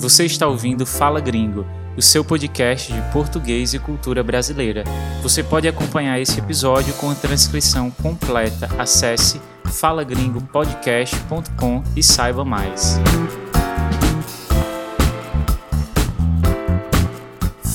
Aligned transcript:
Você 0.00 0.24
está 0.24 0.46
ouvindo 0.46 0.86
Fala 0.86 1.20
Gringo, 1.20 1.66
o 1.94 2.00
seu 2.00 2.24
podcast 2.24 2.90
de 2.90 3.02
português 3.12 3.74
e 3.74 3.78
cultura 3.78 4.22
brasileira. 4.22 4.82
Você 5.22 5.42
pode 5.42 5.68
acompanhar 5.68 6.18
esse 6.18 6.38
episódio 6.38 6.94
com 6.94 7.10
a 7.10 7.14
transcrição 7.14 7.90
completa. 7.90 8.66
Acesse 8.78 9.38
falagringopodcast.com 9.66 11.84
e 11.94 12.02
saiba 12.02 12.46
mais. 12.46 12.98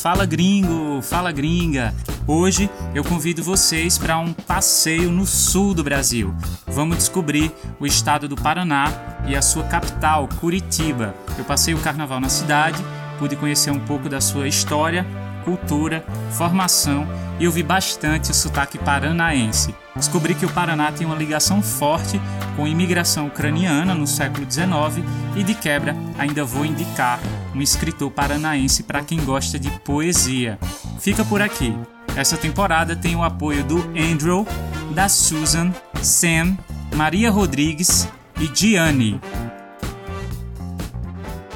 Fala 0.06 0.24
gringo, 0.24 1.02
fala 1.02 1.32
gringa. 1.32 1.92
Hoje 2.28 2.70
eu 2.94 3.04
convido 3.04 3.42
vocês 3.42 3.98
para 3.98 4.20
um 4.20 4.34
passeio 4.34 5.10
no 5.10 5.26
sul 5.26 5.74
do 5.74 5.84
Brasil. 5.84 6.32
Vamos 6.68 6.98
descobrir 6.98 7.52
o 7.80 7.88
estado 7.88 8.28
do 8.28 8.36
Paraná 8.36 8.86
e 9.28 9.36
a 9.36 9.42
sua 9.42 9.64
capital, 9.64 10.30
Curitiba. 10.39 11.16
Eu 11.39 11.44
passei 11.44 11.74
o 11.74 11.80
carnaval 11.80 12.20
na 12.20 12.30
cidade, 12.30 12.78
pude 13.18 13.36
conhecer 13.36 13.71
um 13.71 13.79
pouco 13.79 14.07
da 14.07 14.21
sua 14.21 14.48
história, 14.48 15.04
cultura, 15.43 16.06
formação 16.29 17.07
e 17.40 17.48
ouvi 17.48 17.64
bastante 17.64 18.29
o 18.29 18.34
sotaque 18.36 18.78
paranaense. 18.78 19.74
Descobri 19.96 20.36
que 20.36 20.46
o 20.46 20.51
Paraná 20.51 20.92
tem 20.92 21.07
uma 21.07 21.15
ligação 21.15 21.64
forte 21.64 22.21
com 22.56 22.65
a 22.65 22.70
imigração 22.70 23.26
ucraniana 23.26 23.96
no 23.96 24.06
século 24.06 24.46
XIX 24.48 25.04
e, 25.36 25.43
de 25.43 25.56
quebra, 25.56 25.96
ainda 26.20 26.46
vou 26.46 26.64
indicar 26.64 27.20
um 27.55 27.61
escritor 27.61 28.11
paranaense 28.11 28.83
para 28.83 29.04
quem 29.04 29.23
gosta 29.23 29.57
de 29.57 29.71
poesia. 29.79 30.59
Fica 31.00 31.23
por 31.23 31.41
aqui. 31.41 31.73
Essa 32.16 32.38
temporada 32.38 32.95
tem 32.95 33.16
o 33.16 33.23
apoio 33.23 33.64
do 33.64 33.78
Andrew, 33.97 34.45
da 34.94 35.08
Susan, 35.08 35.73
Sam, 36.03 36.58
Maria 36.95 37.31
Rodrigues 37.31 38.08
e 38.39 38.53
Gianni. 38.53 39.19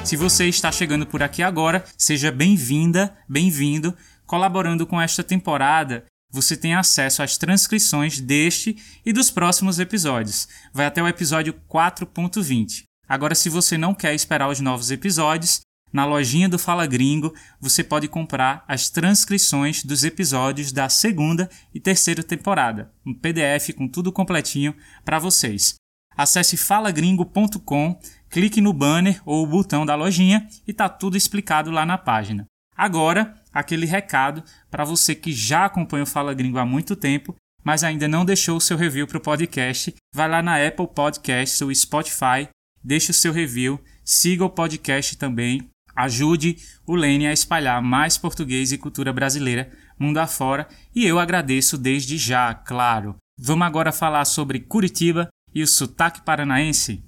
Se 0.02 0.16
você 0.16 0.48
está 0.48 0.72
chegando 0.72 1.06
por 1.06 1.22
aqui 1.22 1.42
agora, 1.42 1.84
seja 1.96 2.32
bem-vinda, 2.32 3.14
bem-vindo. 3.28 3.94
Colaborando 4.26 4.86
com 4.86 5.00
esta 5.00 5.22
temporada, 5.22 6.04
você 6.32 6.56
tem 6.56 6.74
acesso 6.74 7.22
às 7.22 7.36
transcrições 7.36 8.20
deste 8.20 8.76
e 9.04 9.12
dos 9.12 9.30
próximos 9.30 9.78
episódios. 9.78 10.48
Vai 10.72 10.86
até 10.86 11.02
o 11.02 11.08
episódio 11.08 11.54
4.20. 11.68 12.84
Agora, 13.08 13.34
se 13.34 13.48
você 13.48 13.76
não 13.76 13.92
quer 13.92 14.14
esperar 14.14 14.48
os 14.48 14.60
novos 14.60 14.90
episódios, 14.90 15.60
na 15.92 16.04
lojinha 16.04 16.48
do 16.48 16.58
Fala 16.58 16.86
Gringo, 16.86 17.34
você 17.60 17.82
pode 17.82 18.08
comprar 18.08 18.64
as 18.68 18.88
transcrições 18.90 19.84
dos 19.84 20.04
episódios 20.04 20.72
da 20.72 20.88
segunda 20.88 21.48
e 21.74 21.80
terceira 21.80 22.22
temporada, 22.22 22.92
um 23.04 23.12
PDF 23.12 23.74
com 23.76 23.88
tudo 23.88 24.12
completinho 24.12 24.74
para 25.04 25.18
vocês. 25.18 25.74
Acesse 26.16 26.56
falagringo.com, 26.56 27.98
clique 28.28 28.60
no 28.60 28.72
banner 28.72 29.20
ou 29.24 29.46
botão 29.46 29.86
da 29.86 29.94
lojinha 29.94 30.46
e 30.66 30.72
tá 30.72 30.88
tudo 30.88 31.16
explicado 31.16 31.70
lá 31.70 31.86
na 31.86 31.96
página. 31.96 32.44
Agora, 32.76 33.34
aquele 33.52 33.86
recado 33.86 34.42
para 34.70 34.84
você 34.84 35.14
que 35.14 35.32
já 35.32 35.66
acompanha 35.66 36.04
o 36.04 36.06
Fala 36.06 36.34
Gringo 36.34 36.58
há 36.58 36.66
muito 36.66 36.96
tempo, 36.96 37.34
mas 37.62 37.84
ainda 37.84 38.08
não 38.08 38.24
deixou 38.24 38.56
o 38.56 38.60
seu 38.60 38.76
review 38.76 39.06
para 39.06 39.18
o 39.18 39.20
podcast, 39.20 39.94
vai 40.14 40.28
lá 40.28 40.42
na 40.42 40.66
Apple 40.66 40.88
Podcasts 40.88 41.60
ou 41.60 41.74
Spotify, 41.74 42.48
deixe 42.82 43.10
o 43.10 43.14
seu 43.14 43.32
review, 43.32 43.80
siga 44.04 44.44
o 44.44 44.50
podcast 44.50 45.16
também, 45.16 45.69
Ajude 45.94 46.56
o 46.86 46.94
Lene 46.94 47.26
a 47.26 47.32
espalhar 47.32 47.82
mais 47.82 48.16
português 48.16 48.72
e 48.72 48.78
cultura 48.78 49.12
brasileira 49.12 49.70
mundo 49.98 50.18
afora 50.18 50.66
e 50.94 51.04
eu 51.04 51.18
agradeço 51.18 51.76
desde 51.76 52.16
já, 52.16 52.54
claro. 52.54 53.16
Vamos 53.38 53.66
agora 53.66 53.92
falar 53.92 54.24
sobre 54.24 54.60
Curitiba 54.60 55.28
e 55.54 55.62
o 55.62 55.66
sotaque 55.66 56.22
paranaense? 56.22 57.04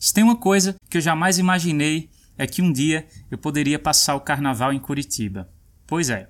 Se 0.00 0.12
tem 0.12 0.24
uma 0.24 0.36
coisa 0.36 0.74
que 0.90 0.98
eu 0.98 1.00
jamais 1.00 1.38
imaginei 1.38 2.10
é 2.36 2.46
que 2.46 2.60
um 2.60 2.72
dia 2.72 3.06
eu 3.30 3.38
poderia 3.38 3.78
passar 3.78 4.16
o 4.16 4.20
carnaval 4.20 4.72
em 4.72 4.78
Curitiba. 4.78 5.48
Pois 5.86 6.10
é. 6.10 6.28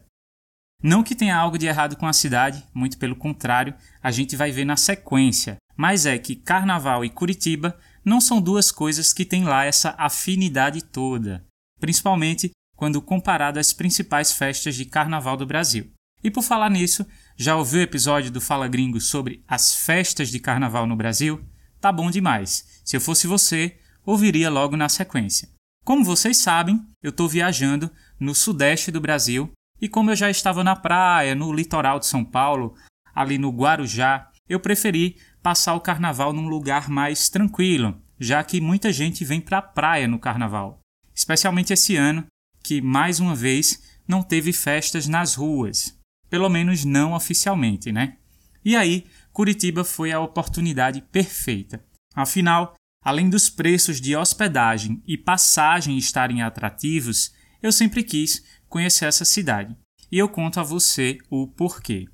Não 0.83 1.03
que 1.03 1.15
tenha 1.15 1.37
algo 1.37 1.57
de 1.57 1.67
errado 1.67 1.97
com 1.97 2.07
a 2.07 2.13
cidade, 2.13 2.63
muito 2.75 2.99
pelo 2.99 3.17
contrário, 3.17 3.75
a 4.03 4.11
gente 4.11 4.37
vai 4.37 4.51
ver 4.51 4.67
na 4.67 4.77
sequência, 4.77 5.57
mas 5.75 6.05
é 6.05 6.19
que 6.19 6.37
carnaval 6.37 7.05
e 7.05 7.11
Curitiba 7.11 7.79
não 8.05 8.21
são 8.21 8.41
duas 8.41 8.71
coisas 8.71 9.13
que 9.13 9.25
têm 9.25 9.45
lá 9.45 9.65
essa 9.65 9.95
afinidade 9.97 10.83
toda, 10.83 11.45
principalmente 11.81 12.51
quando 12.77 13.01
comparado 13.01 13.59
às 13.59 13.73
principais 13.73 14.33
festas 14.33 14.75
de 14.75 14.85
carnaval 14.85 15.37
do 15.37 15.47
Brasil. 15.47 15.91
E 16.23 16.31
por 16.31 16.43
falar 16.43 16.71
nisso, 16.71 17.07
já 17.37 17.57
ouviu 17.57 17.81
o 17.81 17.83
episódio 17.83 18.31
do 18.31 18.41
Fala 18.41 18.69
Gringo 18.69 19.01
sobre 19.01 19.45
as 19.47 19.77
festas 19.77 20.31
de 20.31 20.39
carnaval 20.39 20.87
no 20.87 20.97
Brasil? 20.97 21.45
Tá 21.81 21.93
bom 21.93 22.11
demais. 22.11 22.81
Se 22.85 22.97
eu 22.97 23.01
fosse 23.01 23.27
você, 23.27 23.79
ouviria 24.05 24.51
logo 24.51 24.77
na 24.77 24.89
sequência. 24.89 25.49
Como 25.85 26.03
vocês 26.03 26.39
sabem, 26.39 26.81
eu 27.03 27.11
estou 27.11 27.29
viajando 27.29 27.91
no 28.19 28.35
sudeste 28.35 28.91
do 28.91 29.01
Brasil 29.01 29.53
e 29.81 29.89
como 29.89 30.11
eu 30.11 30.17
já 30.17 30.31
estava 30.31 30.65
na 30.65 30.75
praia, 30.75 31.35
no 31.35 31.53
litoral 31.53 31.99
de 31.99 32.07
São 32.07 32.25
Paulo, 32.25 32.75
ali 33.15 33.37
no 33.37 33.51
Guarujá, 33.51 34.31
eu 34.49 34.59
preferi 34.59 35.19
passar 35.45 35.75
o 35.75 35.81
carnaval 35.81 36.33
num 36.33 36.49
lugar 36.49 36.89
mais 36.89 37.29
tranquilo, 37.29 38.01
já 38.19 38.43
que 38.43 38.63
muita 38.63 38.91
gente 38.91 39.27
vem 39.27 39.43
para 39.43 39.59
a 39.59 39.63
praia 39.63 40.09
no 40.09 40.19
carnaval. 40.19 40.81
Especialmente 41.15 41.71
esse 41.71 41.97
ano, 41.97 42.25
que 42.63 42.81
mais 42.81 43.21
uma 43.21 43.35
vez 43.35 43.83
não 44.09 44.23
teve 44.23 44.55
festas 44.55 45.07
nas 45.07 45.35
ruas, 45.35 46.01
pelo 46.31 46.49
menos 46.49 46.87
não 46.87 47.13
oficialmente, 47.13 47.93
né? 47.93 48.17
E 48.65 48.75
aí, 48.75 49.05
Curitiba 49.35 49.85
foi 49.85 50.13
a 50.13 50.21
oportunidade 50.21 51.03
perfeita. 51.13 51.85
Afinal, 52.15 52.73
além 53.05 53.29
dos 53.29 53.51
preços 53.51 54.01
de 54.01 54.17
hospedagem 54.17 55.03
e 55.07 55.19
passagem 55.19 55.99
estarem 55.99 56.41
atrativos, 56.41 57.35
eu 57.63 57.71
sempre 57.71 58.03
quis 58.03 58.43
conhecer 58.67 59.05
essa 59.05 59.27
cidade. 59.27 59.77
E 60.11 60.17
eu 60.19 60.27
conto 60.27 60.59
a 60.59 60.63
você 60.63 61.19
o 61.29 61.47
porquê. 61.47 62.09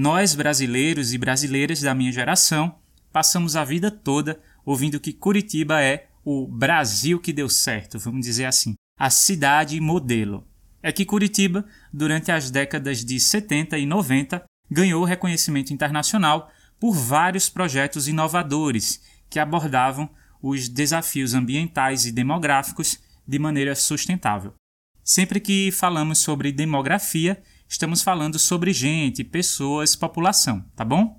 Nós, 0.00 0.32
brasileiros 0.36 1.12
e 1.12 1.18
brasileiras 1.18 1.80
da 1.80 1.92
minha 1.92 2.12
geração, 2.12 2.78
passamos 3.12 3.56
a 3.56 3.64
vida 3.64 3.90
toda 3.90 4.40
ouvindo 4.64 5.00
que 5.00 5.12
Curitiba 5.12 5.82
é 5.82 6.06
o 6.24 6.46
Brasil 6.46 7.18
que 7.18 7.32
deu 7.32 7.48
certo, 7.48 7.98
vamos 7.98 8.24
dizer 8.24 8.44
assim, 8.44 8.74
a 8.96 9.10
cidade 9.10 9.80
modelo. 9.80 10.46
É 10.80 10.92
que 10.92 11.04
Curitiba, 11.04 11.66
durante 11.92 12.30
as 12.30 12.48
décadas 12.48 13.04
de 13.04 13.18
70 13.18 13.76
e 13.76 13.86
90, 13.86 14.44
ganhou 14.70 15.02
reconhecimento 15.02 15.72
internacional 15.72 16.48
por 16.78 16.94
vários 16.94 17.48
projetos 17.48 18.06
inovadores 18.06 19.02
que 19.28 19.40
abordavam 19.40 20.08
os 20.40 20.68
desafios 20.68 21.34
ambientais 21.34 22.06
e 22.06 22.12
demográficos 22.12 23.00
de 23.26 23.38
maneira 23.40 23.74
sustentável. 23.74 24.54
Sempre 25.02 25.40
que 25.40 25.72
falamos 25.72 26.18
sobre 26.18 26.52
demografia, 26.52 27.42
estamos 27.68 28.02
falando 28.02 28.38
sobre 28.38 28.72
gente, 28.72 29.22
pessoas, 29.22 29.94
população, 29.94 30.64
tá 30.74 30.84
bom? 30.84 31.18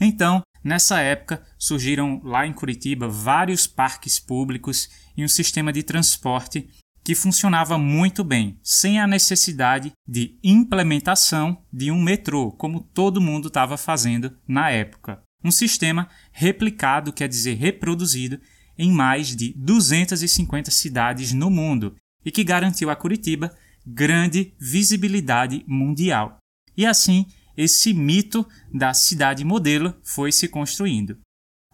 Então, 0.00 0.42
nessa 0.62 1.00
época, 1.00 1.42
surgiram 1.58 2.20
lá 2.24 2.46
em 2.46 2.52
Curitiba 2.52 3.08
vários 3.08 3.66
parques 3.66 4.18
públicos 4.18 4.88
e 5.16 5.24
um 5.24 5.28
sistema 5.28 5.72
de 5.72 5.82
transporte 5.82 6.68
que 7.02 7.14
funcionava 7.14 7.78
muito 7.78 8.22
bem, 8.22 8.58
sem 8.62 9.00
a 9.00 9.06
necessidade 9.06 9.92
de 10.06 10.38
implementação 10.44 11.62
de 11.72 11.90
um 11.90 12.00
metrô, 12.00 12.52
como 12.52 12.80
todo 12.80 13.20
mundo 13.20 13.48
estava 13.48 13.76
fazendo 13.76 14.36
na 14.46 14.70
época. 14.70 15.22
Um 15.42 15.50
sistema 15.50 16.08
replicado, 16.30 17.12
quer 17.12 17.28
dizer, 17.28 17.54
reproduzido, 17.54 18.38
em 18.78 18.92
mais 18.92 19.34
de 19.34 19.54
250 19.56 20.70
cidades 20.70 21.32
no 21.32 21.50
mundo 21.50 21.96
e 22.24 22.30
que 22.30 22.44
garantiu 22.44 22.90
a 22.90 22.96
Curitiba 22.96 23.54
grande 23.86 24.54
visibilidade 24.58 25.64
mundial. 25.66 26.38
E 26.76 26.86
assim, 26.86 27.26
esse 27.56 27.92
mito 27.92 28.46
da 28.72 28.94
cidade 28.94 29.44
modelo 29.44 29.94
foi 30.02 30.32
se 30.32 30.48
construindo. 30.48 31.18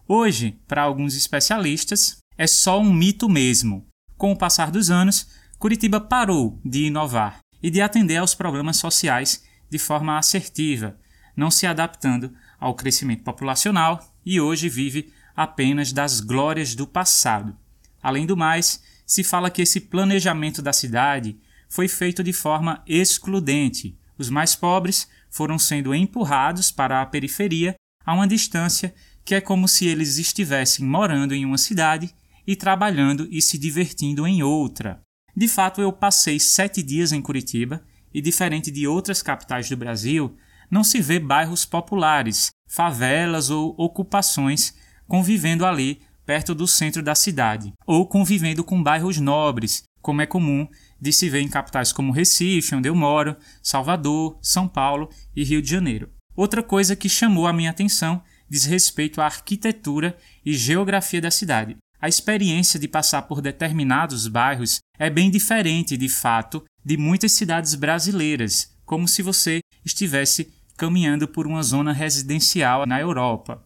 Hoje, 0.07 0.59
para 0.67 0.83
alguns 0.83 1.15
especialistas, 1.15 2.17
é 2.37 2.47
só 2.47 2.79
um 2.79 2.93
mito 2.93 3.27
mesmo. 3.27 3.85
Com 4.17 4.31
o 4.31 4.37
passar 4.37 4.71
dos 4.71 4.89
anos, 4.89 5.27
Curitiba 5.59 5.99
parou 5.99 6.61
de 6.63 6.85
inovar 6.85 7.39
e 7.61 7.69
de 7.69 7.81
atender 7.81 8.17
aos 8.17 8.35
problemas 8.35 8.77
sociais 8.77 9.43
de 9.69 9.77
forma 9.77 10.17
assertiva, 10.17 10.97
não 11.35 11.51
se 11.51 11.67
adaptando 11.67 12.33
ao 12.59 12.75
crescimento 12.75 13.23
populacional 13.23 14.13
e 14.25 14.39
hoje 14.39 14.69
vive 14.69 15.11
apenas 15.35 15.91
das 15.91 16.19
glórias 16.19 16.73
do 16.73 16.87
passado. 16.87 17.55
Além 18.01 18.25
do 18.25 18.37
mais, 18.37 18.81
se 19.05 19.23
fala 19.23 19.49
que 19.49 19.61
esse 19.61 19.81
planejamento 19.81 20.61
da 20.61 20.73
cidade 20.73 21.39
foi 21.69 21.87
feito 21.87 22.23
de 22.23 22.33
forma 22.33 22.83
excludente. 22.87 23.97
Os 24.17 24.29
mais 24.29 24.55
pobres 24.55 25.07
foram 25.29 25.59
sendo 25.59 25.93
empurrados 25.93 26.71
para 26.71 27.01
a 27.01 27.05
periferia 27.05 27.75
a 28.05 28.13
uma 28.13 28.27
distância 28.27 28.93
que 29.23 29.35
é 29.35 29.41
como 29.41 29.67
se 29.67 29.85
eles 29.85 30.17
estivessem 30.17 30.85
morando 30.85 31.35
em 31.35 31.43
uma 31.43 31.57
cidade 31.57 32.13
e 32.45 32.55
trabalhando 32.55 33.27
e 33.29 33.41
se 33.41 33.57
divertindo 33.57 34.25
em 34.25 34.41
outra. 34.41 35.01
De 35.35 35.47
fato, 35.47 35.81
eu 35.81 35.91
passei 35.91 36.39
sete 36.39 36.81
dias 36.81 37.11
em 37.11 37.21
Curitiba 37.21 37.83
e, 38.13 38.21
diferente 38.21 38.71
de 38.71 38.87
outras 38.87 39.21
capitais 39.21 39.69
do 39.69 39.75
Brasil, 39.75 40.35
não 40.71 40.83
se 40.83 41.01
vê 41.01 41.19
bairros 41.19 41.65
populares, 41.65 42.49
favelas 42.67 43.49
ou 43.49 43.75
ocupações 43.77 44.73
convivendo 45.07 45.65
ali 45.65 46.01
perto 46.25 46.55
do 46.55 46.67
centro 46.67 47.01
da 47.01 47.15
cidade, 47.15 47.71
ou 47.85 48.05
convivendo 48.05 48.63
com 48.63 48.83
bairros 48.83 49.17
nobres, 49.17 49.83
como 50.01 50.21
é 50.21 50.25
comum 50.25 50.67
de 50.99 51.11
se 51.13 51.29
ver 51.29 51.41
em 51.41 51.47
capitais 51.47 51.91
como 51.91 52.11
Recife, 52.11 52.75
onde 52.75 52.89
eu 52.89 52.95
moro, 52.95 53.35
Salvador, 53.61 54.37
São 54.41 54.67
Paulo 54.67 55.09
e 55.35 55.43
Rio 55.43 55.61
de 55.61 55.69
Janeiro. 55.69 56.09
Outra 56.35 56.61
coisa 56.61 56.95
que 56.95 57.09
chamou 57.09 57.47
a 57.47 57.53
minha 57.53 57.71
atenção 57.71 58.21
diz 58.49 58.65
respeito 58.65 59.21
à 59.21 59.25
arquitetura 59.25 60.17
e 60.45 60.53
geografia 60.53 61.21
da 61.21 61.31
cidade. 61.31 61.75
A 61.99 62.07
experiência 62.07 62.79
de 62.79 62.87
passar 62.87 63.23
por 63.23 63.41
determinados 63.41 64.27
bairros 64.27 64.79
é 64.99 65.09
bem 65.09 65.31
diferente, 65.31 65.97
de 65.97 66.07
fato, 66.07 66.63
de 66.85 66.95
muitas 66.95 67.31
cidades 67.31 67.73
brasileiras, 67.73 68.71
como 68.85 69.07
se 69.07 69.21
você 69.21 69.59
estivesse 69.83 70.53
caminhando 70.77 71.27
por 71.27 71.47
uma 71.47 71.63
zona 71.63 71.91
residencial 71.91 72.85
na 72.85 72.99
Europa. 73.01 73.63